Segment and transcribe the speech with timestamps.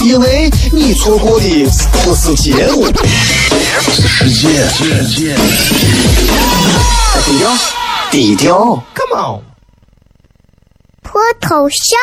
[0.00, 1.66] 因为你错过的
[2.04, 2.86] 不是节目，
[3.90, 5.36] 是时间。
[7.24, 7.50] 低调，
[8.10, 9.42] 低调，Come on，
[11.02, 11.98] 脱头像？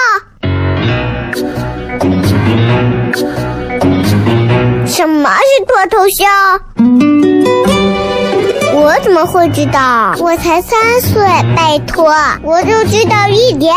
[4.85, 6.61] 什么是脱头像？
[8.73, 10.13] 我怎么会知道？
[10.19, 11.25] 我才三岁，
[11.55, 13.73] 拜托，我就知道一点。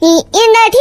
[0.00, 0.80] 你应该听，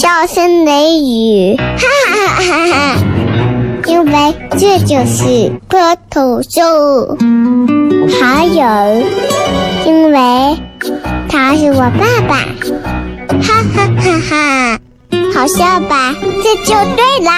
[0.00, 1.64] 笑声雷雨，哈
[2.06, 2.96] 哈哈哈！
[3.84, 7.18] 因为这就是脱头秀。
[8.20, 8.62] 还有，
[9.84, 10.56] 因为
[11.28, 12.36] 他是我爸爸，
[13.42, 14.78] 哈哈哈哈！
[15.34, 16.14] 好笑吧？
[16.44, 17.34] 这就对啦。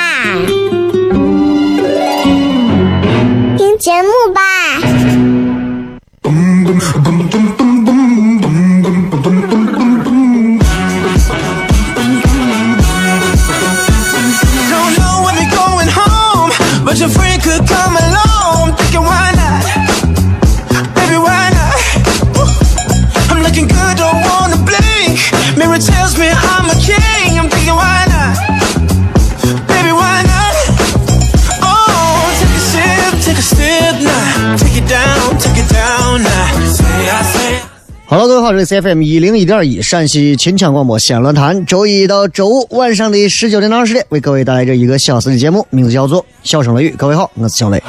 [38.70, 46.90] FM 一零一点一陕西秦腔广播西安论坛，周一到周五晚上的十九点到二十点，为各位带来这一个小时的节目，名字叫做《笑声雷雨》。
[46.96, 47.82] 各位好，我是小雷。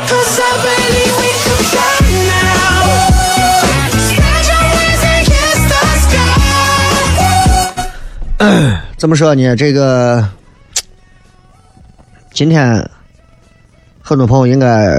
[8.98, 9.56] 怎么说呢？
[9.56, 10.28] 这个
[12.34, 12.90] 今天
[14.02, 14.98] 很多朋友应该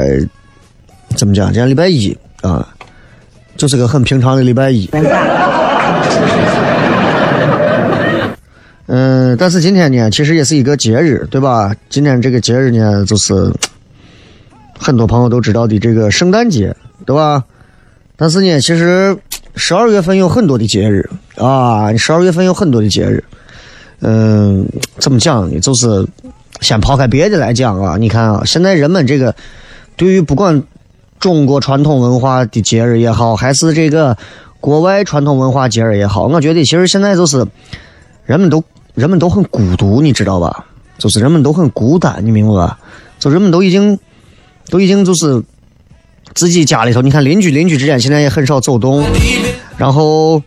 [1.17, 1.47] 怎么讲？
[1.47, 2.69] 今天礼拜一啊。
[3.55, 4.89] 就是个很平常的礼拜一，
[8.87, 11.75] 嗯，但是今天呢，其实也是一个节日，对吧？
[11.89, 13.51] 今天这个节日呢，就是
[14.79, 17.43] 很多朋友都知道的这个圣诞节，对吧？
[18.17, 19.17] 但是呢，其实
[19.55, 23.25] 十二月份有很多的节日啊，十二月份有很多的节日，
[24.01, 24.67] 嗯，
[24.99, 25.59] 怎么讲呢？
[25.61, 26.07] 就是
[26.61, 29.35] 先抛开别的来讲啊，你看啊，现在人们这个
[29.97, 30.63] 对于不管。
[31.19, 34.17] 中国传统文化的节日也好，还是这个
[34.63, 37.45] 国外传统文化节日也好，我觉得其实现在就是
[38.25, 38.63] 人们都
[38.95, 40.65] 人们都很孤独，你知道吧？
[40.99, 42.79] 就是人们都很孤单，你明白吧？
[43.19, 43.99] 就人们都已经
[44.71, 45.43] 都已经就是
[46.33, 49.05] 自己家里头，你看邻居邻居之间现在也很少走动，
[49.77, 50.41] 然后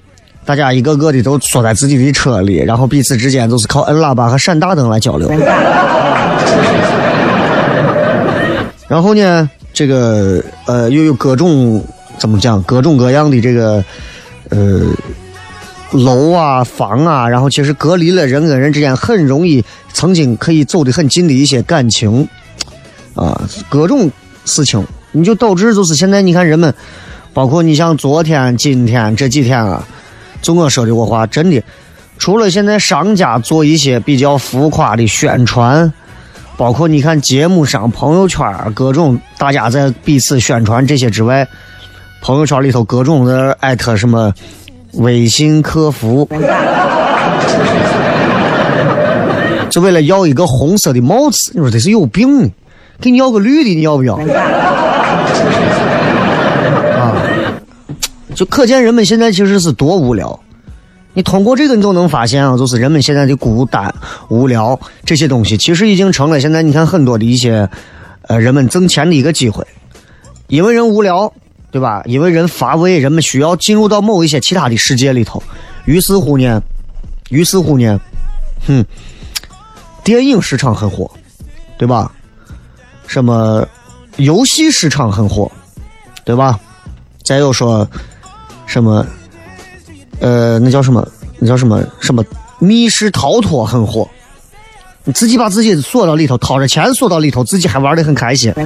[0.45, 5.29] 大家一个个的都缩在自己的车里，然后彼此之间都是靠摁喇叭和闪大灯来交流。
[8.87, 9.49] 然后呢？
[9.73, 11.83] 这个呃，又有各种
[12.17, 13.83] 怎么讲，各种各样的这个
[14.49, 14.81] 呃
[15.91, 22.27] 楼啊、房啊，然后其实隔离了人跟人之间很容易曾经可以走得很近的一些感情
[23.15, 24.09] 啊，各种
[24.45, 26.73] 事情，你就导致就是现在你看人们，
[27.33, 29.87] 包括你像昨天、今天这几天啊，
[30.41, 31.63] 就我说的我话，真的，
[32.17, 35.91] 除了现在商家做一些比较浮夸的宣传。
[36.57, 41.45] 包括你看节目上、朋友圈各种大家在彼此宣传这些之外，
[42.25, 44.33] 朋友圈里头各种的艾特什么
[44.93, 46.27] 微信客服，
[49.69, 52.51] 就为了要一个红色的帽子，你说这是有病？
[52.99, 54.15] 给你要个绿的，你要不要？
[56.95, 57.13] 啊，
[58.33, 60.39] 就可见人们现在其实是多无聊。
[61.13, 63.93] 你通过这个，你都能发现啊，就是人们现在的孤单、
[64.29, 67.69] 无聊这些东西，其实已经成了现在你看很多的一些，
[68.23, 69.63] 呃，人们挣钱的一个机会。
[70.47, 71.31] 因为人无聊，
[71.75, 72.01] 对吧？
[72.05, 75.43] 因为人乏味，人们需要进入到某一些其他的世界里头。
[75.83, 76.63] 于是乎呢，
[77.29, 77.99] 于是乎呢，
[78.65, 78.85] 哼，
[80.01, 81.11] 电影市场很火，
[81.77, 82.09] 对吧？
[83.07, 83.67] 什么
[84.15, 85.51] 游戏市场很火，
[86.23, 86.57] 对吧？
[87.25, 87.85] 再有说
[88.65, 89.05] 什么？
[90.21, 91.05] 呃，那叫什么？
[91.39, 91.83] 那叫什么？
[91.99, 92.23] 什么
[92.57, 94.09] 密室逃脱很火？
[95.03, 98.53] 你自己把自己锁到里头，掏着钱锁到里头，自己还玩的很开心，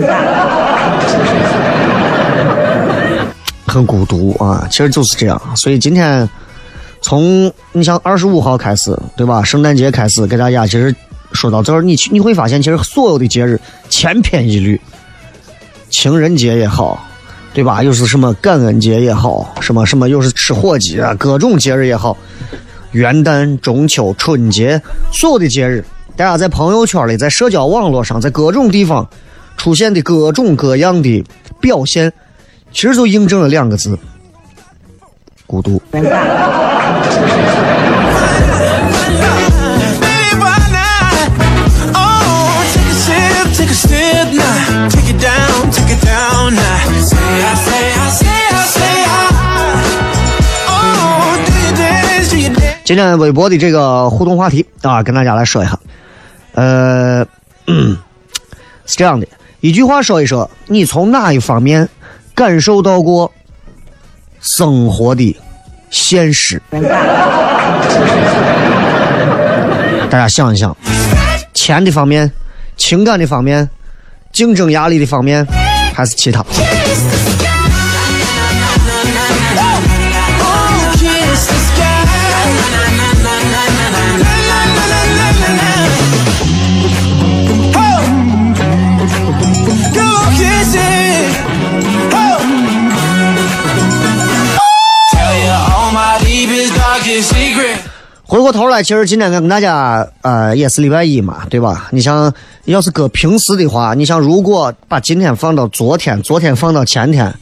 [3.69, 4.67] 很孤独啊！
[4.71, 5.39] 其实就是这样。
[5.55, 6.27] 所以今天
[7.01, 9.43] 从你像二十五号开始，对吧？
[9.43, 10.93] 圣诞节开始，给大家其实
[11.31, 14.81] 说到这儿，你你会发现，其实所有的节日千篇一律，
[15.89, 17.05] 情人节也好，
[17.53, 17.83] 对吧？
[17.83, 22.17] 又是什么感恩节也好，什么什么又是吃火鸡啊，各种节日也好，
[22.91, 24.81] 元旦、中秋、春节，
[25.13, 25.85] 所有的节日，
[26.15, 29.07] 大家在朋友圈里，在社交网络上，在各种地方
[29.55, 31.23] 出现的各种各样的
[31.61, 32.11] 表现，
[32.71, 33.97] 其实就印证了两个字
[35.45, 35.81] 孤独。
[52.89, 55.79] 今天微博的这个互动话题啊跟大家来说一下。
[56.53, 57.23] 呃
[57.67, 59.27] 是这样的
[59.59, 61.87] 一句话说一说你从哪一方面
[62.39, 63.29] 感受到过
[64.39, 65.37] 生活的
[65.89, 66.61] 现实？
[70.09, 70.73] 大家想一想，
[71.53, 72.31] 钱的方面、
[72.77, 73.69] 情感的方面、
[74.31, 75.45] 竞争压力的方面，
[75.93, 76.41] 还是其他？
[98.29, 101.87] 回过头来，其实今天跟大家，呃，也是礼拜一嘛，对吧？
[101.91, 102.31] 你像，
[102.65, 107.33] 要是搁平时的话，你像如果把今天放到昨天，昨天放到前天，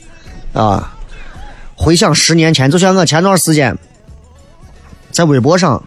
[0.53, 0.95] 啊，
[1.75, 3.77] 回想十年前，就像我前段时间
[5.11, 5.83] 在微博上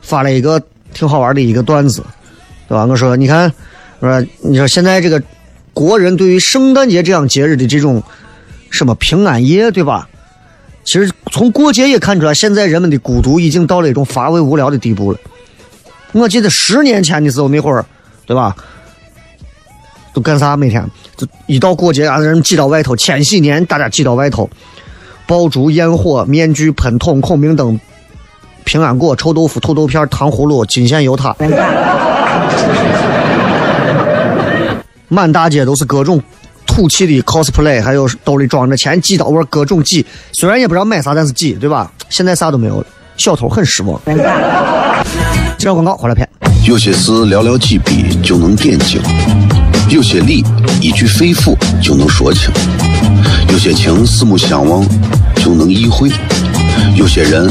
[0.00, 0.62] 发了一个
[0.94, 2.04] 挺好玩的一个段子，
[2.68, 2.84] 对吧？
[2.84, 3.52] 我说，你看，
[3.98, 5.20] 我说，你说现在这个
[5.74, 8.00] 国人对于圣诞节这样节日的这种
[8.70, 10.08] 什么平安夜，对吧？
[10.88, 15.18] 其实从过节也看出来，现在人们的孤独已经到了一种乏味无聊的地步了。
[16.12, 17.84] 我记得十年前的时候，那会儿，
[18.24, 18.56] 对吧？
[20.14, 20.56] 都干啥？
[20.56, 20.82] 每天
[21.14, 24.48] 就一到过节啊，人挤到外头，千禧年大家挤到外头，
[25.26, 27.78] 爆竹、焰火、面具、喷筒、孔明灯、
[28.64, 31.36] 平安果、臭豆腐、土豆片、糖葫芦、金线油塔，
[35.08, 36.18] 满大街都是各种
[36.78, 40.06] 土气的 cosplay，还有兜里装着钱，挤到我各种挤。
[40.32, 41.90] 虽然也不知道买啥，但是挤，对吧？
[42.08, 42.86] 现在啥都没有了，
[43.16, 44.00] 小偷很失望。
[45.58, 46.28] 介绍广告回来片。
[46.68, 49.00] 有些事寥寥几笔就能点睛，
[49.90, 50.44] 有些理
[50.80, 52.48] 一句肺腑就能说清，
[53.50, 54.86] 有些情四目相望
[55.34, 56.08] 就能意会，
[56.94, 57.50] 有些人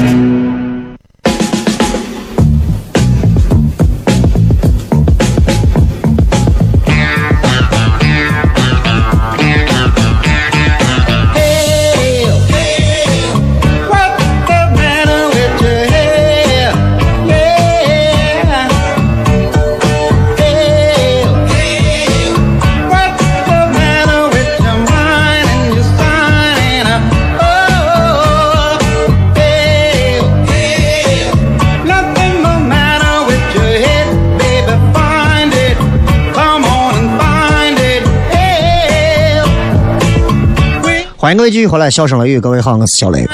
[41.31, 43.25] 欢迎各位继续回来，笑声雷雨，各位好，我是小雷。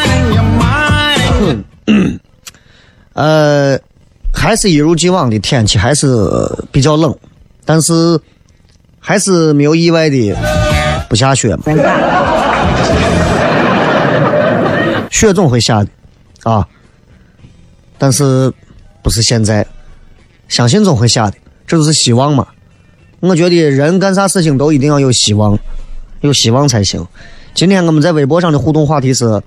[3.14, 3.76] 呃，
[4.32, 6.08] 还是一如既往的天气还是
[6.72, 7.18] 比较冷，
[7.66, 8.20] 但是
[9.00, 10.38] 还是没有意外的
[11.10, 11.64] 不下雪嘛。
[15.10, 15.90] 雪总会下的
[16.44, 16.68] 啊，
[17.98, 18.54] 但是
[19.02, 19.66] 不是现在，
[20.48, 22.46] 相信总会下的，这就是希望嘛。
[23.22, 25.58] 我觉得人干啥事情都一定要有希望，
[26.22, 27.04] 有希望才行。
[27.58, 29.42] 今天我们在微博上的互动话题是：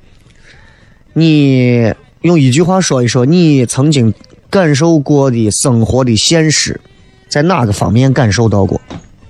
[1.12, 4.12] 你用一句话说一说你曾经
[4.50, 6.81] 感受过的生活的现实，
[7.29, 8.81] 在哪个方面感受到过，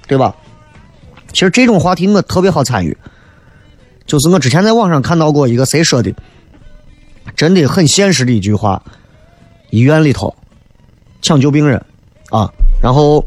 [0.08, 0.34] 对吧？
[1.30, 2.96] 其实这种话题我特别好参与，
[4.06, 6.10] 就是我之前在网上看到过一个谁说的，
[7.36, 8.82] 真的很现实的一句话：
[9.68, 10.34] 医院里头
[11.20, 11.76] 抢救病人
[12.30, 12.50] 啊，
[12.82, 13.22] 然后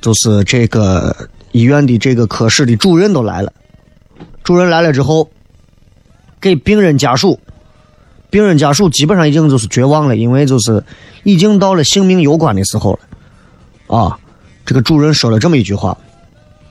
[0.00, 1.14] 就是这个
[1.52, 3.52] 医院的这个科室的主任都来了，
[4.42, 5.30] 主任来了之后，
[6.40, 7.40] 给病人家属，
[8.30, 10.84] 病人家属基本上已经就是绝望了，因为就是
[11.24, 14.18] 已经到了性命攸关的时候了，啊。
[14.66, 15.98] 这个主任说了这么一句话：“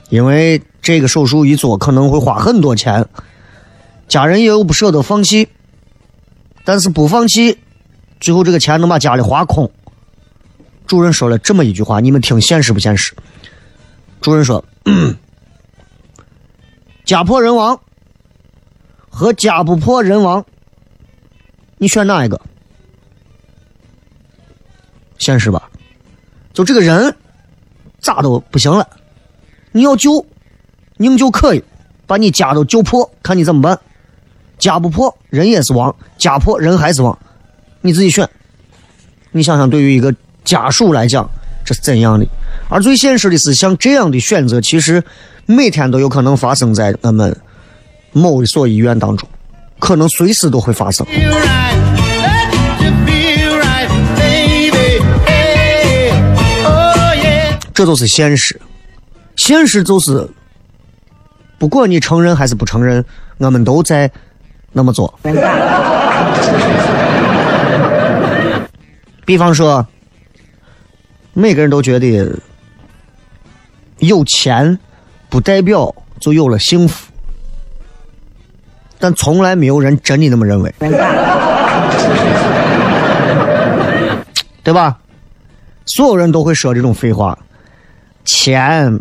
[0.08, 3.04] 因为这个手术一做可能会花很多钱，
[4.08, 5.48] 家人也有不舍得放弃，
[6.64, 7.58] 但是不放弃，
[8.18, 9.70] 最后这个钱能把家里花空。”
[10.86, 13.12] 主任说了这么一句话，你们听现实不现实？
[14.20, 14.64] 主任说
[17.04, 17.80] ：“家破人亡
[19.08, 20.44] 和家不破人亡，
[21.78, 22.40] 你选哪一个？
[25.18, 25.70] 现实吧？
[26.52, 27.14] 就这个人。”
[28.02, 28.88] 咋都不行了，
[29.72, 30.24] 你要救，
[30.96, 31.62] 宁救可以，
[32.06, 33.78] 把你家都救破，看你怎么办。
[34.58, 37.18] 家不破，人也是亡；家破，人还是亡。
[37.82, 38.26] 你自己选。
[39.32, 41.30] 你想想，对于一个家属来讲，
[41.70, 42.26] 这是怎样的？
[42.68, 45.00] 而最现实的是，像这样的选择，其实
[45.46, 47.36] 每天都有可能发生在我们
[48.10, 49.28] 某一所医院当中，
[49.78, 51.06] 可能随时都会发生。
[57.72, 58.60] 这就是现实，
[59.36, 60.28] 现实就是，
[61.56, 63.04] 不管你承认还是不承认，
[63.38, 64.10] 我们都在
[64.72, 65.16] 那么做。
[69.24, 69.86] 比方说，
[71.40, 72.30] 每个人都觉得
[73.98, 74.78] 有钱
[75.28, 77.10] 不代表就有了幸福，
[78.98, 80.74] 但从来没有人真的那么认为，
[84.62, 84.98] 对吧？
[85.86, 87.36] 所有人都会说这种废话。
[88.24, 89.00] 钱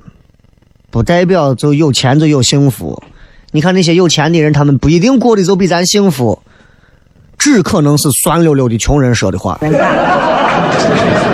[0.90, 3.04] 不代表就有钱就有幸福。
[3.52, 6.42] 你看那些有钱的人，他们不一定过得就比咱幸福，
[7.38, 9.60] 只可能是酸溜溜的穷人说的话。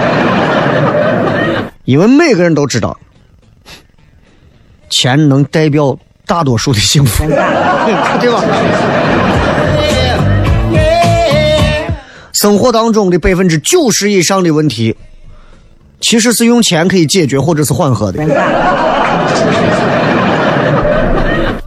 [1.86, 2.98] 因为每个人都知道，
[4.90, 8.44] 钱能代表大多数的幸福， 对吧？
[12.34, 14.96] 生活当中的百分之九十以上的问题。
[16.02, 18.22] 其实是用钱可以解决或者是缓和的，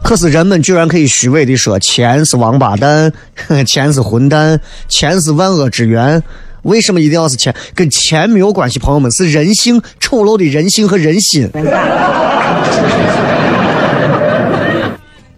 [0.03, 3.11] 可是人们居然可以虚伪的说钱是王八蛋，
[3.65, 4.57] 钱是混蛋，
[4.87, 6.21] 钱是万恶之源。
[6.63, 7.55] 为什么一定要是钱？
[7.73, 11.49] 跟钱没有关系，朋友们，是人性丑陋的人性和人心。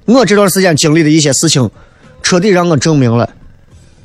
[0.05, 1.69] 我这段时间经历的一些事情，
[2.21, 3.29] 彻底让我证明了，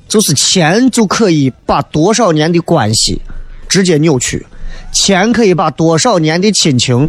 [0.07, 3.21] 就是钱就可以把多少年的关系
[3.69, 4.47] 直接扭曲。
[4.93, 7.09] 钱可以把多少年的亲情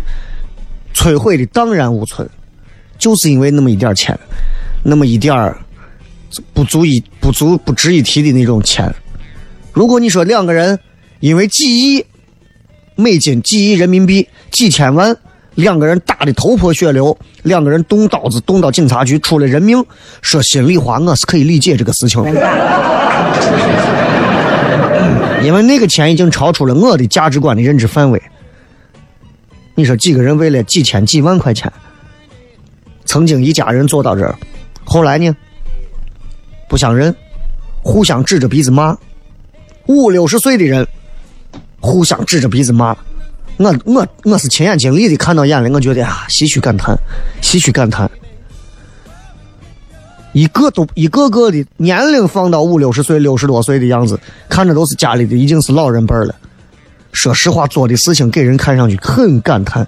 [0.96, 2.28] 摧毁的荡然无存，
[2.98, 4.18] 就是因为那么一点钱，
[4.84, 5.56] 那么一点
[6.54, 8.94] 不足以不足不值一提的那种钱。
[9.77, 10.79] 如果你说两个人
[11.19, 12.03] 因为几亿
[12.96, 15.15] 美金、几亿人民币、几千万，
[15.53, 19.86] 两个人打的头破血流，两个人动刀子动到警察局出了人命，
[20.24, 22.24] 说心里话，我是可以理解这个事情。
[25.43, 28.19] 因为那个钱已经超出了我的价值观的认知范围。
[29.75, 31.72] 你说几个人为了几千几万块钱，
[33.05, 34.36] 曾经一家人坐到这儿，
[34.84, 35.38] 后来呢，
[36.67, 37.15] 不相认，
[37.84, 38.98] 互相指着鼻子骂，
[39.88, 40.88] 五六十岁的人
[41.79, 42.96] 互相指着鼻子骂，
[43.58, 46.98] 我我我是亲眼经历的，看到眼里，我觉得啊，唏嘘感叹，
[47.41, 48.10] 唏嘘感叹。
[50.34, 56.36] 一个都一个个的年龄放到五六十岁、六十多岁的样子，看着都是家里的已经是老人辈了。
[57.13, 59.88] 说实话，做的事情给人看上去很感叹，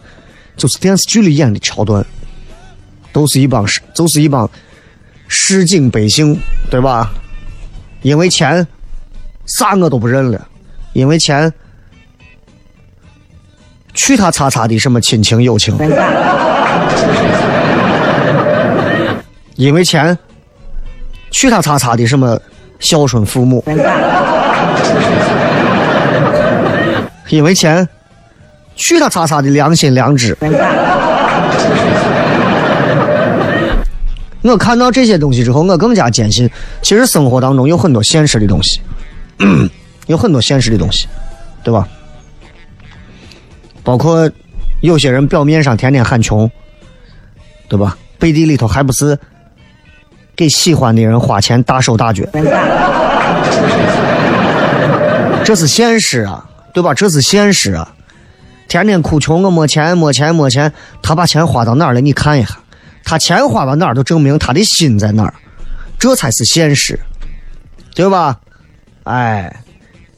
[0.57, 2.03] 就是电视剧里演的桥段，
[3.11, 4.49] 都是一帮市，就是一帮
[5.27, 6.39] 市井百姓，
[6.71, 7.11] 对吧？
[8.01, 8.65] 因为钱，
[9.49, 10.39] 啥我都不认了；
[10.93, 11.51] 因为钱，
[13.93, 15.75] 去他擦擦的什么亲情友情；
[19.55, 20.17] 因为钱。
[21.31, 22.41] 去他擦擦的什么
[22.79, 23.63] 孝顺父母，
[27.27, 27.85] 因为钱；
[28.75, 30.35] 去他擦擦的良心良知。
[34.41, 36.49] 我看到这些东西之后，我更加坚信，
[36.81, 38.81] 其实生活当中有很多现实的东西，
[40.07, 41.07] 有很多现实的东西，
[41.63, 41.87] 对吧？
[43.83, 44.29] 包括
[44.81, 46.49] 有些人表面上天天喊穷，
[47.67, 47.97] 对吧？
[48.19, 49.17] 背地里头还不是
[50.35, 52.23] 给喜欢的人花钱大手大脚，
[55.45, 56.93] 这是现实啊，对吧？
[56.93, 57.95] 这是现实啊！
[58.67, 60.71] 天天哭穷，我没钱，没钱，没钱。
[61.01, 62.01] 他把钱花到哪儿了？
[62.01, 62.59] 你看一下，
[63.03, 65.33] 他钱花到哪儿，就证明他的心在哪儿，
[65.97, 66.99] 这才是现实，
[67.95, 68.37] 对吧？
[69.09, 69.51] 哎，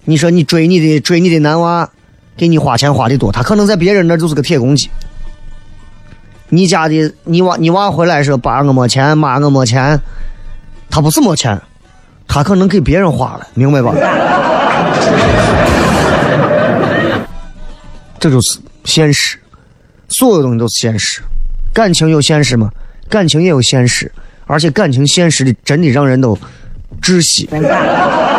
[0.04, 1.90] 你说你追你的追你的男娃，
[2.36, 4.90] 给你花钱花的多，他可能在别人那就是个铁公鸡。
[6.50, 9.98] 你家的你娃你娃回来说爸我没钱，妈我没钱，
[10.90, 11.58] 他不是没钱，
[12.28, 13.94] 他可能给别人花了，明白吧？
[18.20, 19.38] 这就是现实，
[20.10, 21.22] 所有东西都是现实。
[21.74, 22.70] 感情有现实吗？
[23.08, 24.12] 感情也有现实，
[24.48, 26.38] 而且感情现实的真的让人都
[27.02, 27.48] 窒息，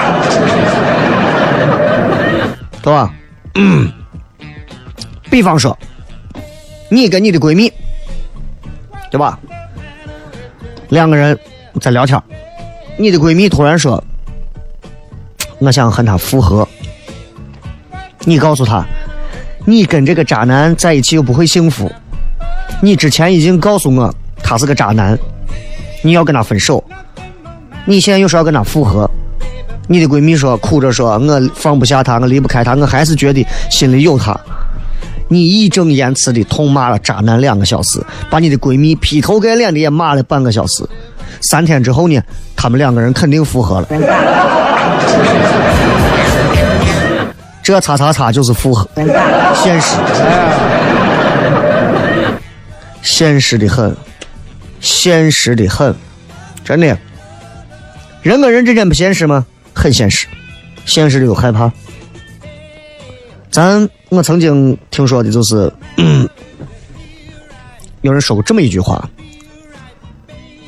[2.82, 3.12] 对吧？
[3.54, 3.90] 嗯
[5.30, 5.76] 比方说，
[6.90, 7.72] 你跟你的闺蜜，
[9.10, 9.38] 对吧？
[10.88, 11.38] 两个人
[11.80, 12.20] 在聊天，
[12.98, 14.02] 你的闺蜜突然说
[15.58, 16.66] ：“我想和他复合。”
[18.24, 18.84] 你告诉她。
[19.64, 21.88] 你跟这个渣男在一起又不会幸福，
[22.80, 25.16] 你之前已经告诉我他是个渣男，
[26.02, 26.82] 你要跟他分手，
[27.84, 29.08] 你现在又说要跟他复合，
[29.92, 34.34] 你的闺蜜说哭着说我放不下他，我离不开他，我还是觉得心里有他。
[35.28, 40.82] 你义正言辞的痛骂了渣男两个小时，把你的闺蜜劈头盖脸的也骂了半个小时，
[41.42, 42.18] 三天之后呢，
[42.56, 43.88] 他们两个人肯定复合了。
[47.62, 48.88] 这叉叉叉就是复合，
[49.54, 49.96] 现实，
[53.02, 53.94] 现实的很，
[54.80, 55.94] 现实的很，
[56.64, 56.96] 真的。
[58.22, 59.44] 人跟人之间不现实吗？
[59.74, 60.26] 很现实，
[60.84, 61.70] 现实的又害怕。
[63.50, 65.72] 咱我曾经听说的就是，
[68.02, 69.08] 有人说过这么一句话：“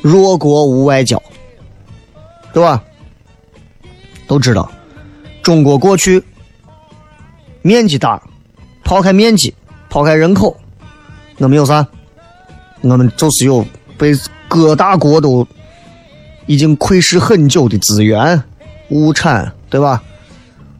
[0.01, 1.21] 弱国无外交”，
[2.53, 2.81] 对吧？
[4.27, 4.71] 都知道，
[5.41, 6.23] 中国过去。
[7.61, 8.21] 面积大，
[8.83, 9.51] 抛开面积，
[9.89, 10.55] 抛开人口，
[11.39, 11.85] 我们有啥？
[12.81, 13.65] 我们就是有
[13.97, 14.13] 被
[14.47, 15.47] 各大国都
[16.45, 18.43] 已经窥视很久的资源、
[18.89, 20.01] 物产，对吧？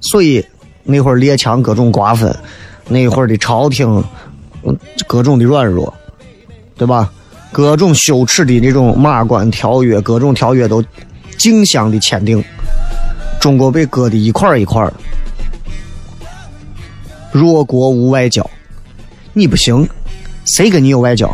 [0.01, 0.45] 所以
[0.83, 2.35] 那会儿列强各种瓜分，
[2.87, 4.03] 那会儿的朝廷
[5.07, 5.93] 各种的软弱，
[6.77, 7.11] 对吧？
[7.51, 10.83] 各种羞耻的那种马关条约，各种条约都
[11.37, 12.43] 竞相的签订，
[13.39, 14.91] 中国被割的一块一块。
[17.31, 18.49] 弱国无外交，
[19.33, 19.87] 你不行，
[20.45, 21.33] 谁跟你有外交？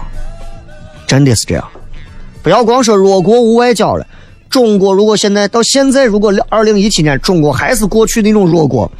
[1.08, 1.68] 真的是这样，
[2.42, 4.08] 不要光说弱国无外交了。
[4.52, 8.92] 中国如果现在到现在，如果二零一七年中国还是过去那种弱国，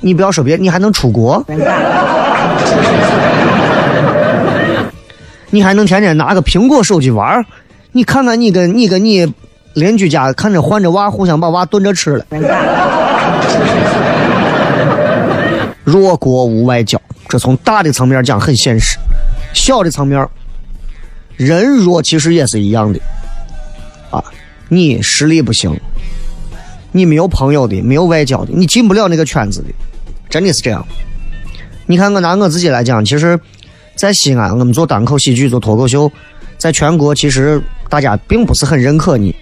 [0.00, 1.44] 你不要说别，你还能出国？
[5.50, 7.44] 你还能天天拿个苹果手机玩？
[7.92, 9.30] 你看看你跟你跟你
[9.74, 12.24] 邻居家看着换着娃，互相把娃炖着吃了。
[15.84, 18.96] 弱国无外交，这从大的层面讲很现实；
[19.52, 20.26] 小的层面，
[21.36, 22.98] 人弱其实也是一样的。
[24.72, 25.78] 你实力不行，
[26.92, 29.66] 你没有朋友的，没有外交的，你进不了那个圈子的，
[30.28, 30.86] 真的是这样。
[31.86, 33.38] 你看，我拿我自己来讲，其实，
[33.96, 36.10] 在西安，我们做单口喜剧、做脱口秀，
[36.56, 39.34] 在全国其实大家并不是很认可你。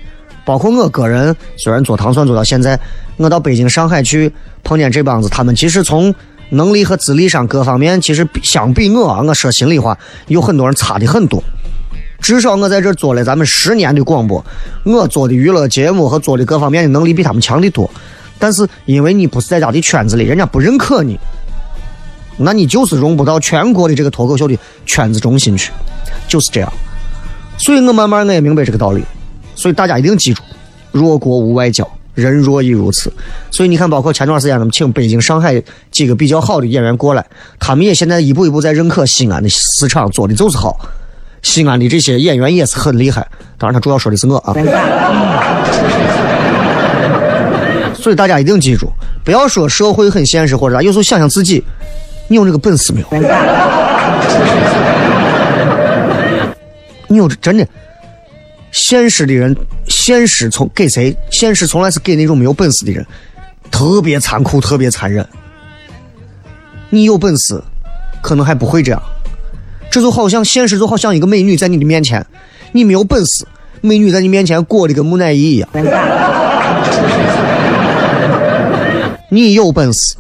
[0.47, 2.81] 包括我个人，虽然做糖蒜做到现在，
[3.19, 4.33] 我到北京、上海去
[4.65, 6.15] 碰见这帮子，他们其实从
[6.49, 11.45] 能力和资历上各方面，其实相比我，我说心里话，有很多人差的很多。
[12.21, 14.45] 至少我在这做了咱们十年的广播，
[14.85, 17.91] 我做的娱乐节目和做的各方面的能力比他们强的多。
[18.39, 21.19] 但是因为你不是在家的圈子里，人家不认可你，
[22.37, 25.73] 那你就是融不到全国的这个脱口秀的圈子中心去，
[26.29, 26.73] 就是这样。
[27.57, 29.03] 所以我慢慢我也明白这个道理。
[29.55, 30.43] 所以大家一定记住，
[30.93, 31.89] 弱国无外交。
[32.15, 33.13] 人若亦如此，
[33.49, 37.25] 所以你看，包括前段时间，咱们请北京、上海几个比较好的演员过来，
[37.61, 40.77] 他们也现在一步一步在认可西安的市场做的就是好，
[41.43, 43.27] 西安的这些演员也是很厉害。
[43.57, 44.55] 当然，他主要说的是我啊。
[47.95, 48.91] 所以大家一定记住，
[49.25, 51.63] 不要说社会很现实或者啥，有时候想想自己，
[52.29, 53.09] 你有这个本事没有？
[57.09, 57.67] 你有真的？
[58.71, 59.57] 现实的人，
[59.89, 61.17] 现实从给谁？
[61.31, 63.05] 现实从来是给那种没有本事的人，
[63.71, 65.27] 特别残酷，特别残忍。
[66.91, 67.61] 你有本事，
[68.23, 69.03] 可能还不会这样。
[69.91, 72.25] 这就好像现实，就好像一个美女在你的面前，
[72.73, 73.47] 你没有本事，
[73.81, 75.69] 美女在你面前裹的跟木乃伊一样。
[79.31, 80.17] 你有本事，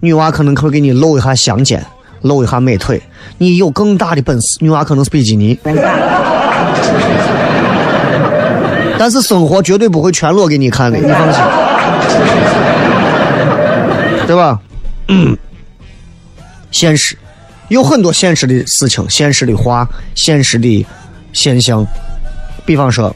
[0.00, 1.84] 女娃可能会给你露一下香肩，
[2.22, 2.98] 露一下美腿；
[3.38, 5.58] 你有更大的本事，女娃可能是比基尼。
[8.98, 11.42] 但是生活绝对不会全裸给你看的，你放心，
[14.26, 14.58] 对吧？
[15.08, 15.36] 嗯，
[16.70, 17.16] 现实
[17.68, 20.86] 有很多现实的事情、现实的话、现实的
[21.32, 21.86] 现象，
[22.64, 23.14] 比方说，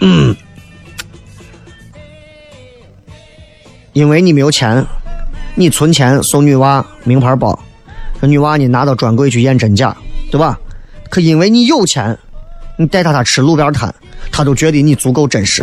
[0.00, 0.34] 嗯，
[3.92, 4.84] 因为你没有钱，
[5.54, 7.56] 你存钱送女娃名牌包，
[8.20, 9.96] 这女娃你拿到专柜去验真假，
[10.30, 10.58] 对吧？
[11.08, 12.18] 可因为你有钱，
[12.76, 13.94] 你带她她吃路边摊，
[14.32, 15.62] 她都觉得你足够真实，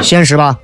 [0.00, 0.56] 现实吧？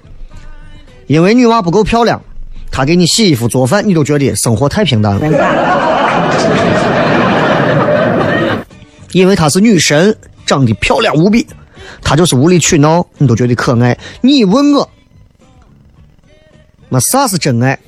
[1.09, 2.23] 因为女娃不够漂亮，
[2.71, 5.21] 她给你洗衣服做饭，你都觉得生活太平淡了。
[9.13, 11.47] 因为她是女神，长得漂亮无比，
[12.03, 13.97] 她就是无理取闹，你都觉得可爱。
[14.21, 14.89] 你问我，
[16.89, 17.79] 那啥是真爱？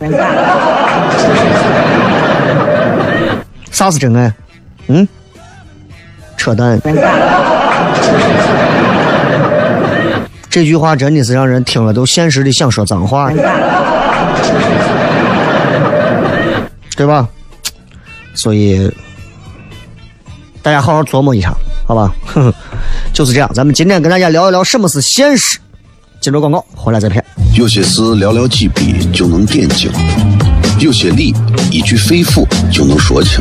[3.70, 4.32] 啥是真爱？
[4.88, 5.06] 嗯，
[6.36, 6.80] 扯淡。
[10.50, 13.30] 这句话真的是让人听了都现实的想说脏话，
[16.96, 17.28] 对吧？
[18.34, 18.90] 所以
[20.62, 21.54] 大家好好琢磨一下，
[21.86, 22.14] 好吧？
[23.12, 25.58] 就是这样，咱们今天跟大家聊一聊什么是现实。
[26.20, 27.22] 接着广告，回来再片。
[27.56, 29.90] 有些事寥寥几笔就能点睛，
[30.78, 31.34] 有些理
[31.70, 33.40] 一句肺腑就能说清，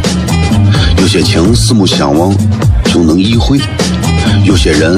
[0.98, 2.36] 有些情四目相望
[2.86, 3.60] 就能意会，
[4.44, 4.98] 有些人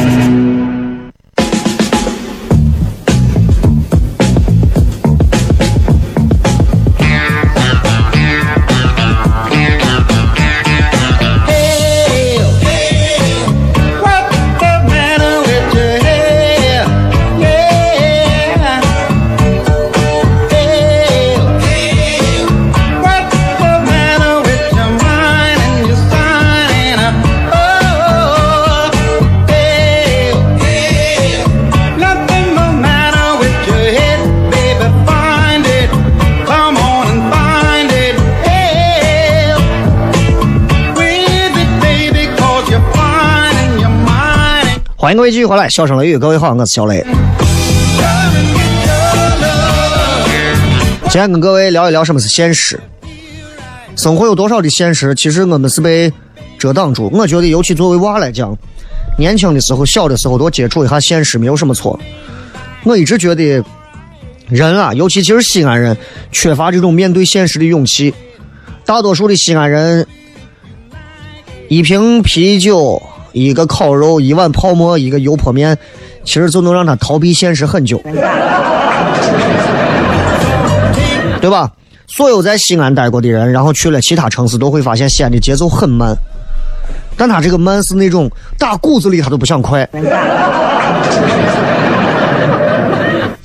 [45.01, 47.03] 欢迎各位继续回来，笑声雷雨，各位好，我是小雷。
[51.09, 52.79] 今天跟各位聊一聊什么是现实。
[53.95, 56.13] 生活有多少的现实，其实我们是被
[56.59, 57.09] 遮挡住。
[57.11, 58.55] 我觉得，尤其作为娃来讲，
[59.17, 61.99] 年轻的时候、小的时候多接触一下现实，没有什么错。
[62.83, 63.63] 我一直觉得，
[64.49, 65.97] 人啊，尤其其实西安人，
[66.31, 68.13] 缺乏这种面对现实的勇气。
[68.85, 70.05] 大多数的西安人，
[71.69, 73.01] 一瓶啤酒。
[73.33, 75.77] 一个烤肉，一碗泡馍，一个油泼面，
[76.23, 78.01] 其实就能让他逃避现实很久，
[81.39, 81.71] 对吧？
[82.07, 86.13] 所有在西安待过的人，然后去了其他城市，都会发现西安的节奏很慢，
[87.15, 89.87] 但他这个慢是那种打骨子里他都不想快，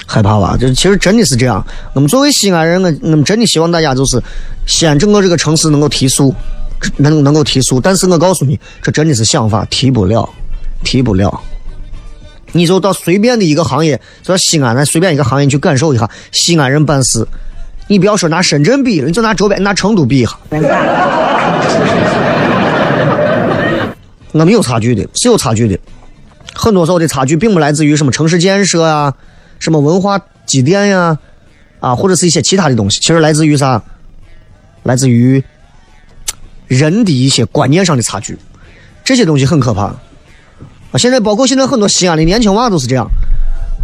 [0.05, 0.57] 害怕吧？
[0.59, 1.65] 就其实真的是这样。
[1.95, 4.21] 我们作为西安人，我我们真的希望大家就是
[4.67, 6.35] 西安整个这个城市能够提速。
[6.97, 10.29] 能能够提速，但是我告诉你，这真的是想法提不了，
[10.85, 11.41] 提不了。
[12.53, 17.27] 你就到随便的一个行业，就到西安那随便一个行业去感受一下西安人办事。
[17.89, 20.37] 你不要说拿深圳比了，你就拿周边拿成都比一下，
[24.33, 25.79] 我们有差距的，是有差距的。
[26.55, 29.15] 很多时候的差距并不来自于什么城市建设啊，
[29.59, 31.19] 什么文化积淀呀，
[31.81, 33.83] 啊，或者是一些其他的东西，其实来自于啥？
[34.83, 35.43] 来自于
[36.67, 38.39] 人的一些观念上的差距，
[39.05, 39.83] 这些东西很可怕。
[39.83, 43.09] 啊，现在包括现在很多西安的年轻娃都是这样。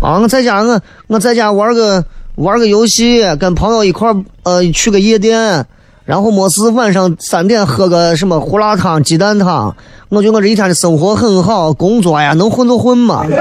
[0.01, 2.05] 啊，我在家我我在家玩个
[2.37, 5.67] 玩个游戏，跟朋友一块儿呃去个夜店，
[6.05, 9.77] 然后没事晚上三点喝个什么胡辣汤、鸡蛋汤。
[10.09, 13.25] 我觉得我这一天的生活很好，工作呀能混就混嘛。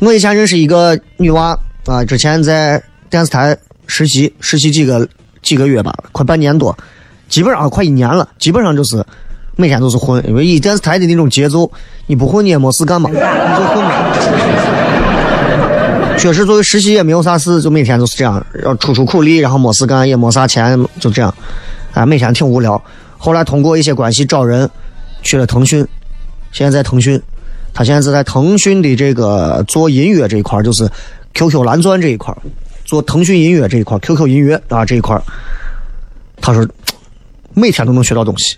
[0.00, 5.08] 我以前认识一个女娃啊，之前在电视台实习，实习几个
[5.44, 6.76] 几个月吧，快半年多，
[7.28, 9.04] 基本上快一年了，基本上就是
[9.54, 11.70] 每天都是混，因为以电视台的那种节奏，
[12.06, 13.90] 你不混你也没事干嘛，你就混嘛。
[16.16, 21.34] 确实，作为实习也没有啥事，就每天都是这样，要出出苦力，然后没事干，也没啥钱，就这样，
[21.92, 22.82] 啊，每天挺无聊。
[23.18, 24.68] 后来通过一些关系找人，
[25.22, 25.86] 去了腾讯，
[26.52, 27.20] 现在在腾讯，
[27.74, 30.88] 他现在是在腾讯的这个做音乐这一块，就是
[31.34, 32.34] QQ 蓝钻这一块，
[32.84, 35.20] 做腾讯音乐这一块，QQ 音乐啊这一块。
[36.40, 36.66] 他说，
[37.54, 38.56] 每天都能学到东西，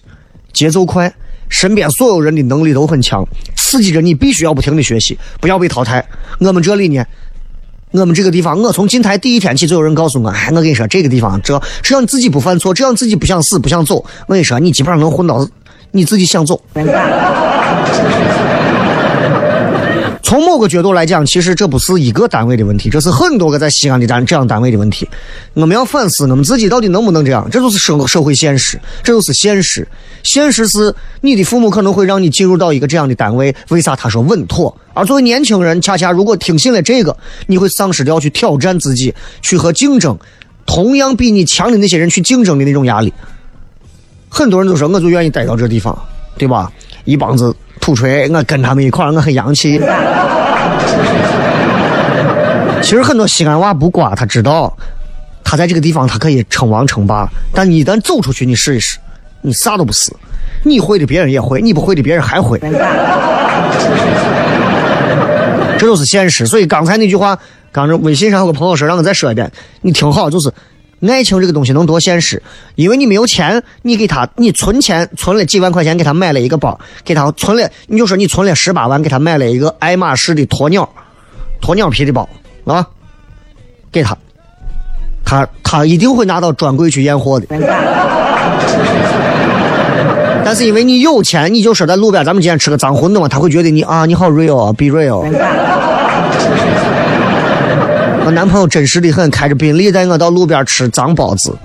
[0.52, 1.12] 节奏快，
[1.48, 3.24] 身边所有人的能力都很强，
[3.56, 6.04] 刺激着你必须要不停的学习，不要被淘汰。
[6.40, 7.04] 我们这里呢，
[7.92, 15.46] 我们这个地方，我从进台第一天起就有人告诉我，哎，我跟你说，这个地方，只要只要你自己不犯错，只要你自己不想死不想走，我跟你说，你基本上能混到
[15.92, 16.60] 你自己想走。
[20.26, 25.08] 从某个角度来讲，其实这不是一个单位的问题，这是很多个在西安的单这样单位的问题。
[25.54, 29.86] 我们要反思我们自己到底能不能这样，这就是社社会现实，这就是现实。
[30.24, 34.76] 现实是你的父母可能会让你进入到一个这样的单位，为啥他说稳妥？
[34.94, 40.18] 而作为年轻人，恰恰如果听信了这个，你会丧失掉去挑战自己、去和竞争
[40.66, 43.12] 同样比你强的那些人去竞争的那种压力。
[44.28, 45.96] 很多人都说，我就愿意待到这地方，
[46.36, 46.72] 对吧？
[47.04, 47.54] 一帮子
[47.86, 49.80] 土锤，我跟他们一块儿，我很洋气。
[52.82, 54.76] 其实很多西安娃不瓜，他知道，
[55.44, 58.98] 他在这个地方他可以称王称霸，但你一旦走出去，你试一试，
[59.40, 60.12] 你啥都不是，
[60.64, 62.58] 你会的别人也会，你不会的别人还会，
[65.78, 66.44] 这就是现实。
[66.44, 67.38] 所以刚才那句话，
[67.70, 69.48] 刚才微信上有个朋友说，让我再说一遍，
[69.80, 70.52] 你听好，就是。
[71.00, 72.42] 爱情这个东西能多现实？
[72.74, 80.88] 因为你没有钱，你给他，你存钱存了几万块钱给他买了一个包，给他存了，你就说你存了十八万给他买了一个爱马仕的鸵鸟，
[81.60, 82.28] 鸵鸟皮的包
[82.64, 82.86] 啊，
[83.92, 84.16] 给他，
[85.24, 87.46] 他他一定会拿到专柜去验货的。
[90.44, 95.24] 但是因为你有钱，你就说在路边咱们今天吃个脏馄饨嘛，他会觉得你啊你好 real 啊，be real。
[98.26, 101.56] 我男朋友真实的很，开着宾利带我到路边吃脏包子。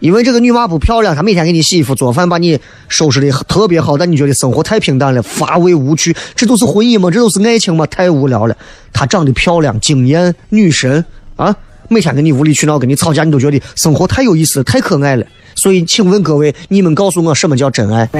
[0.00, 7.12] 因为这个女娃不漂亮，她每天给你洗衣服、做饭，把你收拾的特别好，但你觉得生活太平淡了，乏味无趣，这都是婚姻吗？
[7.12, 7.86] 这都是爱情吗？
[7.86, 8.56] 太无聊了。
[8.92, 11.04] 她长得漂亮、惊艳、女神
[11.36, 11.54] 啊，
[11.88, 15.24] 每天跟你无理取闹、跟你吵架，你都觉得生活太有意思、太可爱了。
[15.54, 18.10] 所以，请问各位，你们告诉我什么叫真爱？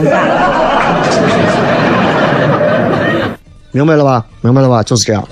[3.72, 4.24] 明白了吧？
[4.42, 4.80] 明白了吧？
[4.84, 5.28] 就是这样。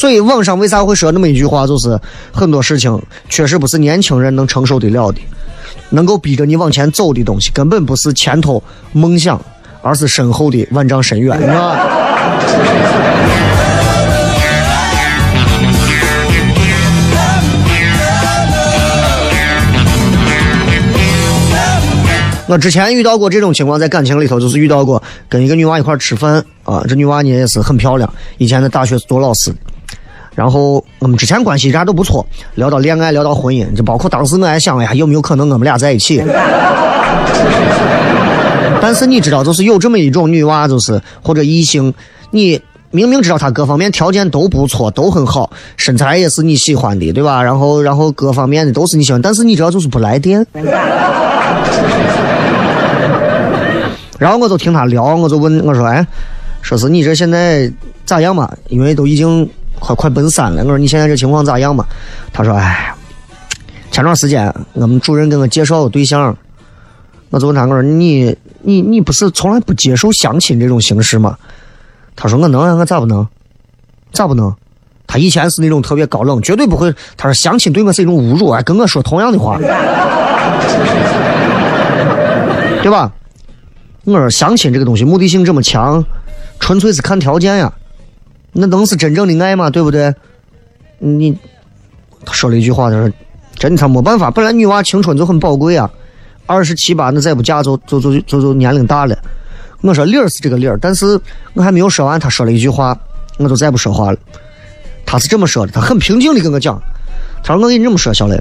[0.00, 2.00] 所以网上为啥会说那么一句话，就是
[2.32, 5.20] 很多事情确实不是年轻人能承受得了的，
[5.90, 9.38] 能够逼着你往前走的东西，根本不是前头梦想，
[9.82, 11.76] 而是身后的万丈深渊，是吧？
[22.46, 29.56] 我之前遇到过这种情况，在感情里头，就是遇到过跟一个女娃一块吃饭啊，这女娃呢也是很漂亮，以前在大学做老师的。
[30.40, 32.24] 然后我们之前关系一直都不错，
[32.54, 36.24] 聊到恋爱，聊到婚姻，就包括当时我还想哎，有没有可能我们俩在一起？
[38.80, 41.92] 但是你知道，就是有这么一种女娃，就是或者异性，
[42.30, 42.58] 你
[42.90, 47.42] 明明知道她各方面条件都不错，都很好，身材也是你喜欢的，对吧？
[47.42, 50.46] 然后然后各方面的都是你喜欢，但是你知道就是不来电。
[54.18, 56.06] 然后我就听她聊，我就问我说，哎，
[56.62, 57.70] 说是你这现在
[58.06, 58.50] 咋样嘛？
[58.70, 59.46] 因为都已经。
[59.80, 61.84] 快快奔三了，我说你现在这情况咋样嘛？
[62.32, 62.94] 他说：“哎，
[63.90, 66.36] 前段时间我们主任给我介绍个对象，
[67.30, 71.36] 我就问他我说你你你不是从来不接受相亲这种形式吗？”
[72.14, 73.26] 他说：“我能啊，我咋不能？
[74.12, 74.54] 咋不能？
[75.06, 76.94] 他以前是那种特别高冷，绝对不会。
[77.16, 79.58] 他说相亲对我是一种侮辱啊，跟我说同样的话，
[82.82, 83.10] 对吧？
[84.04, 86.04] 我说相亲这个东西目的性这么强，
[86.60, 87.72] 纯粹是看条件呀。”
[88.52, 89.70] 那能是真正的爱吗？
[89.70, 90.14] 对不对？
[90.98, 91.36] 你
[92.24, 93.10] 他说了一句话，他说
[93.56, 95.90] ：“真的他没办法，本来女娃青春就很宝贵啊，
[96.46, 99.16] 二十七八那再不嫁就就就就就年龄大了。
[99.82, 101.18] 我说理儿是这个理儿，但是
[101.54, 102.94] 我还没有说完，他说了一句话，
[103.38, 104.18] 我就再不说话了。
[105.06, 106.78] 他是这么说的，他很平静的跟我讲，
[107.42, 108.38] 他说我跟你这么说，小雷，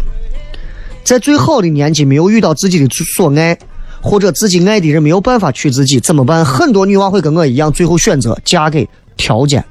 [1.05, 3.57] 在最好的年纪没有遇到自己的所爱，
[4.01, 6.43] 或者自己爱的人没有办法娶自己，怎么办？
[6.43, 9.63] 很多女娃会跟我一样，最后选择嫁给条件。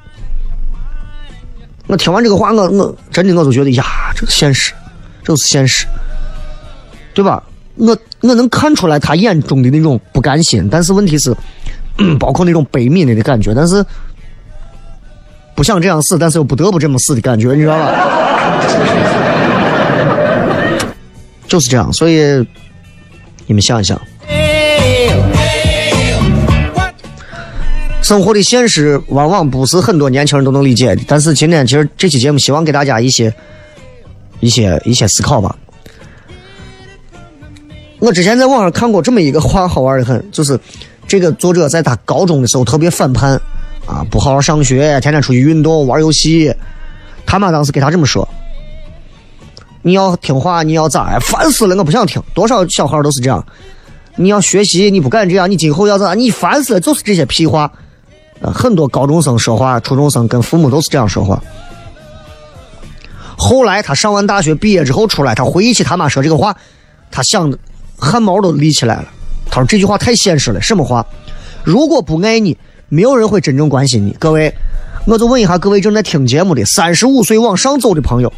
[1.89, 4.73] 我听完这个话，我我真的我就觉得呀，这个现实，
[5.25, 5.87] 这是现实，
[7.15, 7.43] 对吧？
[7.77, 11.35] 我我能看出来他眼中的那种不甘心，但是问题是，
[12.21, 13.85] 包括那种悲悯的感觉，但是
[15.55, 17.93] 不想这样死，但是又不得不这么死的感觉，你知道吧？
[21.49, 22.47] 就是这样，所以
[23.47, 23.99] 你们想一想，
[28.09, 31.03] 生活的现实往往不是很多年轻人都能理解的。
[31.07, 33.31] 但是今天其实这期节目希望给大家一些
[34.41, 35.55] 一些一些思考吧。
[37.99, 40.59] 我之前在网上看过这么一个话，好玩的很，就是
[41.07, 43.39] 这个作者在他高中的时候特别反叛
[43.85, 46.51] 啊，不好好上学，天天出去运动玩游戏。
[47.27, 48.27] 他妈当时给他这么说
[49.85, 51.19] ：“你要听话，你要咋？
[51.19, 52.23] 烦死了，我不想听。
[52.33, 53.45] 多少小孩都是这样。
[54.17, 56.15] 你要学习，你不敢这样，你今后要咋？
[56.15, 57.71] 你烦死了，就是这些屁话。
[58.43, 61.43] 很多高中生说话，初中生跟父母都是这样说话。
[63.37, 66.57] 后来他上完大学毕业之后出来，他回忆起他妈说这个话，
[67.11, 67.59] 他想的
[67.97, 69.09] 汗毛都立起来了。
[69.51, 71.07] 他说这句话太现实了，什么话？
[71.65, 72.57] 如果不爱你，
[72.89, 74.17] 没有人会真正关心你。
[74.19, 74.55] 各位，
[75.07, 78.33] 我就问一下各位正在听节目的三十五岁往上走的朋友，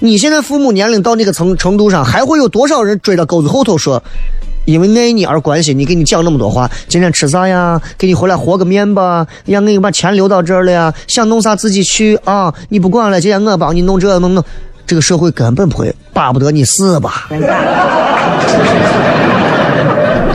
[0.00, 4.02] 你现在父母年龄到那个程程度上，还会有多少人追到钩子后头说，
[4.64, 6.70] 因为爱你而关心你，给你讲那么多话？
[6.88, 7.80] 今天吃啥呀？
[7.98, 9.26] 给你回来和个面吧。
[9.46, 10.92] 呀，我给你把钱留到这儿了呀。
[11.08, 12.52] 想弄啥自己去啊！
[12.68, 14.44] 你不管了，今天我帮你弄这弄弄。
[14.86, 17.28] 这个社会根本不会巴不得你死吧？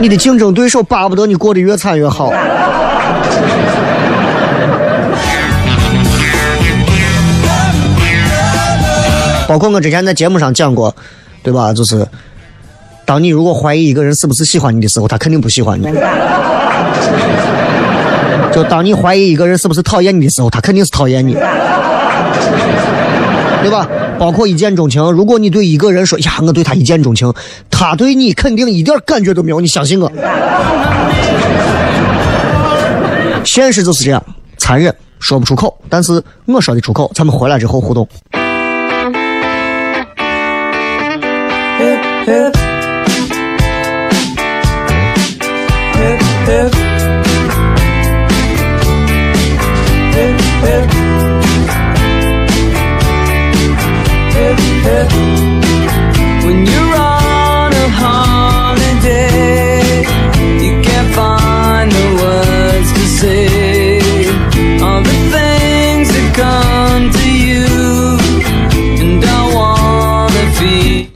[0.00, 2.32] 你的竞争对手巴不得你过得越惨越好。
[9.46, 10.94] 包括我之前在节目上讲过，
[11.42, 11.72] 对吧？
[11.72, 12.06] 就是
[13.08, 15.86] 当你如果怀疑一个人是不是喜欢你的时候，他肯定不喜欢你；
[18.52, 21.40] 就当你怀疑一个人是不是讨厌你的时候，他肯定是讨厌你，对
[23.72, 23.88] 吧？
[24.18, 27.32] 包括一见钟情，如果你对一个人说呀，我对他一见钟情，
[27.70, 30.12] 他对你肯定一点感觉都没有，你相信我。
[33.42, 34.22] 现实就是这样，
[34.58, 37.10] 残忍，说不出口，但是我说的出口。
[37.14, 38.06] 咱们回来之后互动。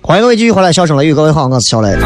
[0.04, 1.14] 欢迎各位继续回来，小生雷玉。
[1.14, 1.96] 各位好，我是小雷。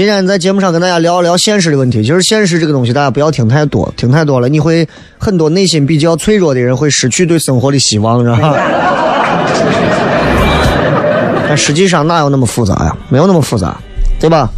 [0.00, 2.02] 今天在节目上跟大家聊一聊现实的问题。
[2.02, 8.56] 其实现实这个东西，大家不要听太多，听太多了，你会很多内心比较脆弱的人会失去对生活的希望，知道吧？
[11.46, 12.96] 但实际上哪有那么复杂呀？
[13.10, 13.78] 没有那么复杂，
[14.18, 14.50] 对吧？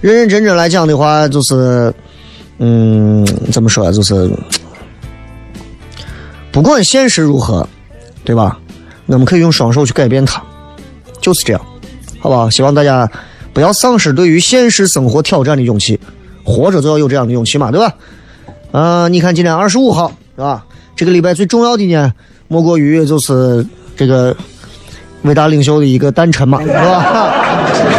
[0.00, 1.92] 认认真真来讲的话，就是，
[2.56, 3.92] 嗯，怎么说？
[3.92, 4.30] 就是，
[6.50, 7.68] 不管现实如何，
[8.24, 8.58] 对吧？
[9.04, 10.42] 我们可以用双手去改变它，
[11.20, 11.60] 就是这样。
[12.18, 12.48] 好不好？
[12.48, 13.06] 希望大家
[13.56, 15.98] 不要丧失对于现实生活挑战的勇气，
[16.44, 17.94] 活着就要有这样的勇气嘛，对吧？
[18.70, 20.62] 啊、你看今天二十五号是吧？
[20.94, 22.12] 这个礼拜最重要的呢，
[22.48, 23.66] 莫过于就是
[23.96, 24.36] 这个
[25.22, 27.32] 伟大领袖的一个诞辰嘛， 是吧？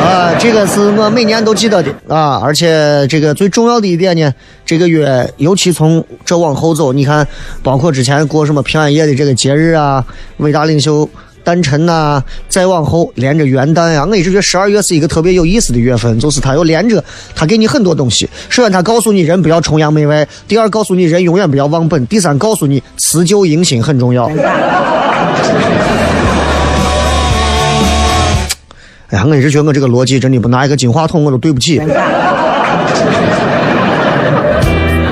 [0.06, 4.32] 啊，这个是我每年都记得的啊，而且这个最重要的一点呢，
[4.64, 7.28] 这个月尤其从这往后走，你看，
[7.64, 10.06] 包括之前过什么平安夜的这个节日啊，
[10.38, 11.10] 伟大领袖
[11.48, 17.02] 诞辰呐、再往后连着元旦呀、我一直觉得十二月是一个特别有意思的月份，就是它又连着，
[17.34, 18.28] 它给你很多东西。
[18.50, 24.26] 首先，它告诉你人不要崇洋媚外；第二，告诉你人永远不要忘本；第三，告诉你辞旧迎新很重要。
[29.08, 31.80] 哎呀，我一直觉得我这个逻辑真的不拿一个金话筒我都对不起。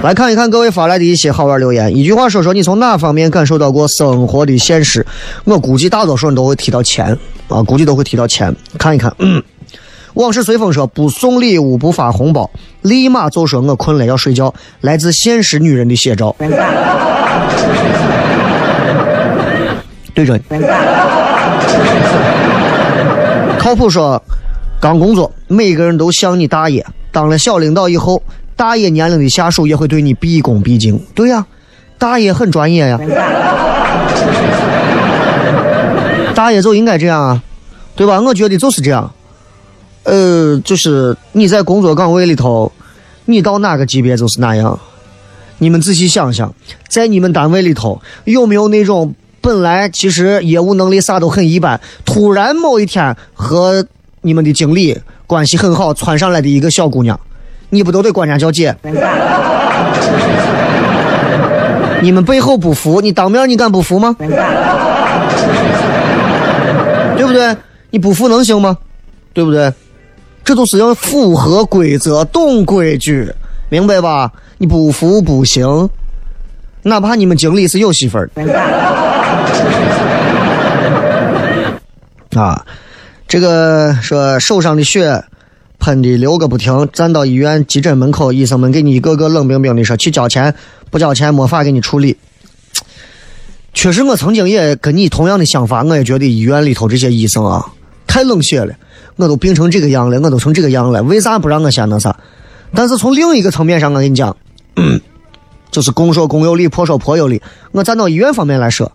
[0.05, 1.97] 来看一看各位发来的一些好玩留言。
[1.97, 5.03] 一句话说说你从哪方面感受到过生活的现实？
[5.45, 8.55] 我估计大多数人都会提到钱啊，估计都会提到钱。
[8.77, 9.41] 看一看，嗯，
[10.13, 12.47] 往事随风说不送礼物不发红包，
[12.83, 14.53] 立马就说我困了要睡觉。
[14.81, 16.35] 来自现实女人的写照。
[20.13, 20.43] 对着你。
[23.57, 24.21] 靠谱说，
[24.79, 26.85] 刚工作，每个人都像你大爷。
[27.11, 28.21] 当了小领导以后，
[28.55, 30.99] 大爷年龄的下属也会对你毕恭毕敬。
[31.13, 31.45] 对呀、
[31.97, 32.99] 大爷很专业呀，
[36.33, 37.43] 大爷就应该这样啊，
[37.95, 38.21] 对吧？
[38.21, 39.11] 我觉得就是这样。
[40.03, 42.71] 呃，就是你在工作岗位里头，
[43.25, 44.79] 你到哪个级别就是哪样。
[45.57, 46.53] 你们仔细想想，
[46.89, 53.85] 在你们单位里头有没有那种本来其实业务能力啥都很一般，突然某一天和
[54.21, 57.19] 你们的经理关系很好窜上来的一个小姑娘，
[57.76, 58.73] 你不都得管人家叫姐？
[62.01, 64.15] 你们背后不服，你当面你敢不服吗？
[67.17, 67.55] 对不对？
[67.89, 68.78] 你不服能行吗？
[69.34, 69.73] 对不对？
[70.45, 73.30] 这都是要符合规则、懂规矩，
[73.69, 74.32] 明白吧？
[74.57, 75.89] 你不服不行，
[76.84, 78.30] 哪怕你们经理是有媳妇儿
[82.36, 82.63] 啊。
[83.28, 85.21] 这个说手上的血
[85.80, 90.53] 喷的流个不停，站到医院急诊门口，医生们给你一个个冷冰冰的说去交钱，
[90.89, 92.17] 不交钱没法给你处理。
[93.73, 97.65] 确实，我曾经也跟你同样的想法，我也觉得医院里头这些医生啊
[98.07, 98.73] 太冷血了，
[99.17, 102.17] 我都病成这个样了，我都成这个样了，为啥不让我先那啥？
[102.73, 104.36] 但是从另一个层面上，我跟你讲，
[105.71, 107.41] 就是公说公有理，婆说婆有理。
[107.73, 108.91] 我站到医院方面来说，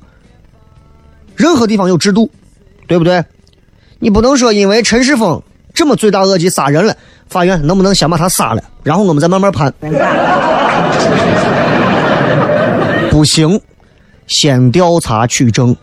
[1.36, 2.30] 任何地方有制度，
[2.86, 3.22] 对不对？
[3.98, 5.42] 你不能说因为陈世峰
[5.74, 6.96] 这么罪大恶极杀人了，
[7.28, 9.72] 法院能不能先把他杀了，然后我们再慢慢判？
[13.10, 13.60] 不行，
[14.26, 15.76] 先调查取证，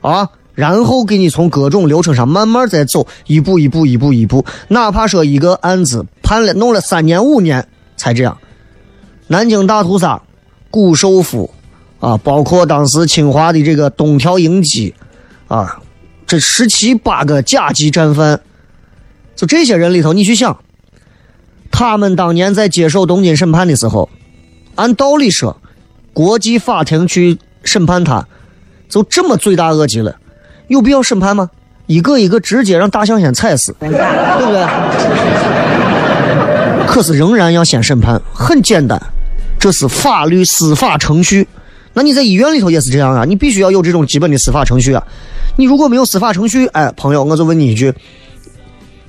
[0.00, 7.66] 啊，然后给你从各种流程上慢慢再走，一步一步，一步一步，哪怕说一个案子判了弄了三年五年
[7.96, 8.36] 才这样。
[9.26, 10.22] 南京大屠杀，
[10.70, 11.50] 谷寿夫，
[11.98, 14.94] 啊，包括当时清华的这个东条英机，
[15.48, 15.80] 啊，
[16.26, 18.40] 这十七八个甲级战犯，
[19.36, 20.58] 就这些人里头，你去想，
[21.70, 24.08] 他们当年在接受东京审判的时候，
[24.74, 25.56] 按道理说，
[26.12, 28.26] 国际法庭去审判他，
[28.88, 30.16] 就这么罪大恶极了，
[30.68, 31.50] 有必要审判吗？
[31.86, 33.94] 一个一个直接让大象先踩死，对不
[34.50, 34.66] 对？
[36.88, 39.00] 可是仍然要先审判，很简单，
[39.60, 41.46] 这是法律司法程序。
[41.92, 45.06] 那你在医院里头也是这样啊，你必须要有这种基本的司法程序啊。
[45.56, 47.92] 你如果没有司法程序，哎，朋友，我就问你一句：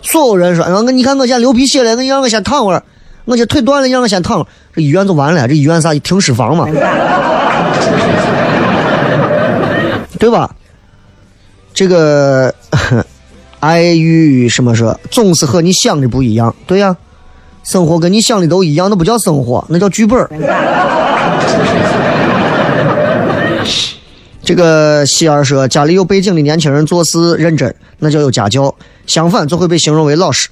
[0.01, 2.83] 所有人说，我你看我现在流鼻血了，你让我先躺会儿，
[3.25, 6.67] 我这腿断了，让我先躺会儿，这医院就完了，这医院啥停尸房嘛，
[10.19, 10.49] 对吧？
[11.73, 12.53] 这个
[13.59, 16.95] 爱与什么说，总是和你想的不一样，对呀、
[17.63, 20.29] 生活跟你想的都一样，那不叫生活，那叫剧本儿。
[24.47, 28.73] 这个希儿说，家里有背景的年轻人做事认真，那叫有家教；
[29.05, 30.47] 相反，就会被形容为老实。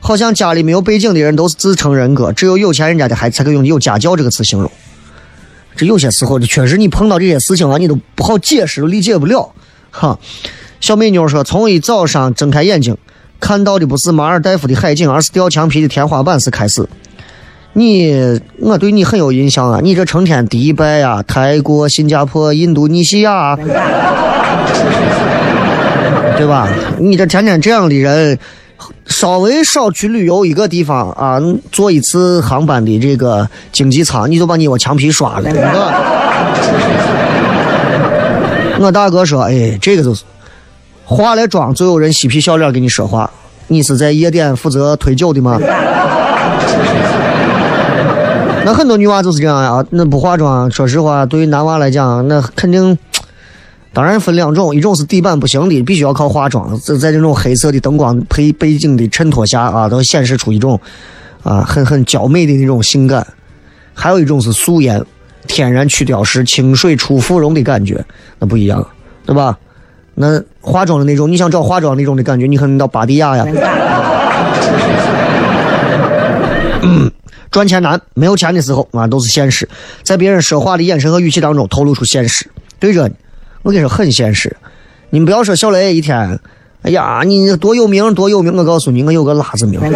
[0.00, 4.70] 好像家里没有背景的人都是自称人格，只有有钱人家的孩子才可以用“有家教”这个词形容。
[5.74, 9.50] 这有些时候，确实你碰到这些事情啊，你都不好解释，都理解不了。
[9.90, 10.18] 哈，
[10.82, 12.98] 小美妞说，从一早上睁开眼睛，
[13.40, 16.86] 看到的不是马尔代夫的海景，而是吊墙皮的天花板是开始。
[17.74, 19.78] 你，我对你很有印象啊！
[19.82, 23.54] 你这成天迪拜呀、泰国、新加坡、印度尼西亚，
[26.36, 26.68] 对吧？
[26.98, 28.36] 你这天天这样的人，
[29.06, 31.40] 稍微少去旅游一个地方啊，
[31.70, 35.48] 坐一次航班的这个经济舱，你就把你我墙皮刷了。
[38.80, 40.24] 我我大哥说，哎，这个就是
[41.04, 43.30] 化了妆就有人嬉皮笑脸跟你说话。
[43.68, 45.60] 你是在夜店负责推酒的吗？
[48.68, 52.98] 那很多女娃就是这样呀，那不化妆，说实话，对于男娃来讲，那肯定，
[53.94, 60.78] 当然分两种，一种是底板不行的，必须要靠化妆，在在这种黑色的灯光配背景的衬托下啊，都显示出一种
[61.42, 63.22] 啊很很娇美的那种性感；
[63.94, 65.02] 还有一种是素颜，
[65.46, 68.04] 天然去雕饰，清水出芙蓉的感觉，
[68.38, 68.86] 那不一样，
[69.24, 69.58] 对吧？
[70.14, 73.46] 那化妆的那种，你想找化妆那种的感觉，你可能到芭蒂雅呀。
[77.50, 79.68] 赚钱难，没有钱的时候啊，都是现实。
[80.02, 82.48] 在别人说话的眼神和语气当中透露出现实。
[82.78, 83.14] 对着你，
[83.62, 84.56] 我跟你说很现实。
[85.10, 86.38] 你们不要说小雷一天，
[86.82, 89.80] 哎呀，你多有名多有名，我告诉你，我有个辣子名。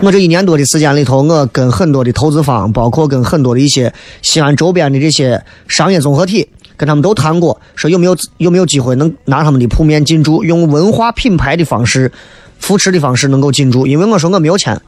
[0.00, 12.12] 我这一年多的时间里头，我跟很多的投资方，包括跟很多的一些西安周边的这些商业综合体，跟他们都谈过，说有没有有没有机会能拿他们的铺面进驻，用文化品牌的方式。
[12.58, 14.80] 扶持的方式能够进驻，因为我说我没有钱，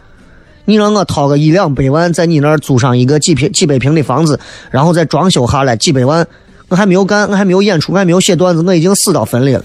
[0.64, 4.38] 你让我掏个一两百万在你那儿租上一个几平几百平的房子，
[4.70, 6.26] 然后再装修下来几百万，
[6.68, 9.62] 我还没有干，我还没有演出，我还没有写段子，我已经死到坟里了。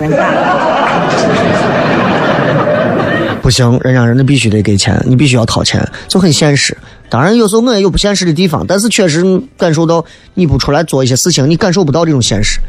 [3.42, 6.76] 不行，人家人家必须得给钱，你必须要掏钱，就很现实。
[7.10, 9.24] 当然，有时候我也有不现实的地方，但是确实
[9.56, 10.04] 感受到
[10.34, 12.60] 你不出来做一些事情，你感受不到这种现实。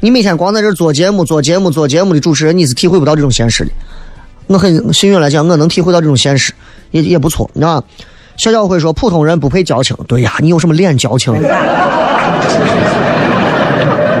[0.00, 3.70] 你每天光在这做节目、做节目、做节目的主持人，你是体会不到这种现实的。
[4.46, 6.52] 我很幸运来讲，我能体会到这种现实，
[6.90, 7.86] 也也不错，你知道吧？
[8.36, 11.32] 小小会说普通人不配交情，对呀，你有什么脸交情？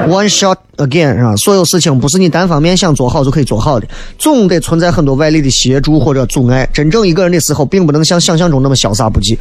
[0.08, 1.34] One shot again 是吧？
[1.36, 3.86] 所有事情不是你单方面想做好就可以做好的，
[4.18, 6.68] 总得存在很多外力的协助或者阻碍。
[6.72, 9.36] 真正一个人的时候，并不能像想象中那么潇洒不羁。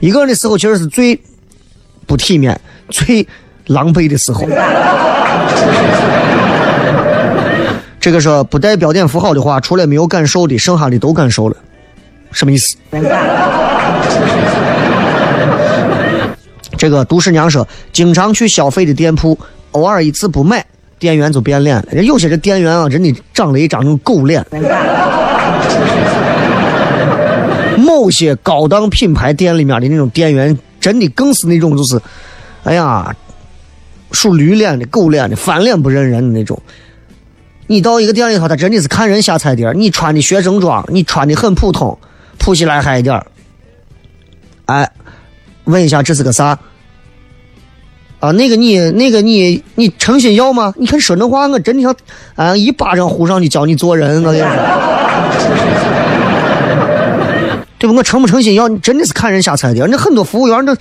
[0.00, 1.20] 一个人的时候，其实是最
[2.06, 2.58] 不体面、
[2.90, 3.26] 最
[3.66, 4.46] 狼狈的时候。
[8.04, 11.56] 这个说不带标点符号的话，除了没有感受的，剩下的都感受了，
[12.32, 12.76] 什么意思？
[16.76, 19.38] 这个杜十娘说，经常去消费的店铺，
[19.70, 20.62] 偶尔一次不买，
[20.98, 22.02] 店员就变脸了。
[22.02, 24.44] 有些这店员啊，真的长了一张那种狗脸。
[27.78, 31.98] 某些高档品牌店里面的那种店员，真的更是那种就是，
[32.64, 33.16] 哎呀，
[34.12, 36.60] 属驴脸的、狗脸的、翻脸不认人的那种。
[37.66, 41.98] 你到一个店里头，他真的是看人下菜碟你穿的学生装，你穿的很普通，
[42.38, 43.20] 普起来嗨一点
[44.66, 44.90] 哎，
[45.64, 46.58] 问一下这是个啥？
[48.20, 50.72] 啊，那个你那个你你诚心要吗？
[50.78, 51.94] 你看说那话，我真的想
[52.34, 54.48] 啊一巴掌呼上去教你做人，我跟你说，
[57.78, 57.94] 对不？
[57.94, 58.66] 我诚不诚心要？
[58.68, 60.74] 你真的是看人下菜碟那很多服务员，那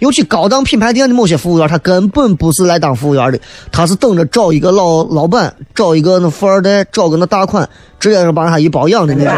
[0.00, 3.38] 尤其高档品牌店的某些服务员，他根本不是来当服务员的，
[3.70, 7.68] 他是等着找一个老老板，找一个那富二代，找个那大款，
[8.00, 9.32] 直接就把他一包养的那种。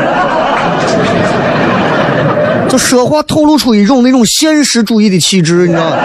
[2.69, 5.97] 就说话透露出一种那种现实主义的气质，你知道吗？